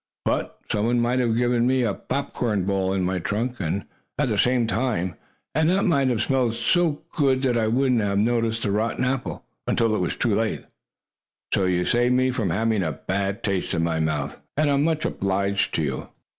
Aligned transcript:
But 0.25 0.57
some 0.71 0.87
one 0.87 0.99
might 0.99 1.19
have 1.19 1.37
given 1.37 1.67
me 1.67 1.83
a 1.83 1.93
popcorn 1.93 2.63
ball 2.65 2.91
in 2.91 3.03
my 3.03 3.19
trunk 3.19 3.61
at 3.61 3.83
the 4.29 4.35
same 4.35 4.65
time, 4.65 5.13
and 5.53 5.69
that 5.69 5.85
might 5.85 6.07
have 6.07 6.23
smelled 6.23 6.55
so 6.55 7.03
good 7.11 7.43
that 7.43 7.55
I 7.55 7.67
wouldn't 7.67 8.01
have 8.01 8.17
noticed 8.17 8.63
the 8.63 8.71
rotten 8.71 9.05
apple 9.05 9.45
until 9.67 10.03
too 10.09 10.33
late. 10.33 10.65
So 11.53 11.65
you 11.65 11.85
saved 11.85 12.15
me 12.15 12.31
from 12.31 12.49
having 12.49 12.81
a 12.81 12.93
bad 12.93 13.43
taste 13.43 13.75
in 13.75 13.83
my 13.83 13.99
mouth, 13.99 14.41
and 14.57 14.71
I'm 14.71 14.83
much 14.83 15.05
obliged 15.05 15.75
to 15.75 15.83
you." 15.83 16.07